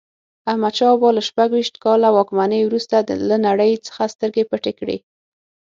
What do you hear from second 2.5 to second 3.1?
وروسته